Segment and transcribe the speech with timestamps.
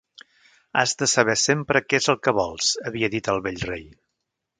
[0.83, 3.85] "Has de saber sempre què és el que vols" havia dit el vell rei.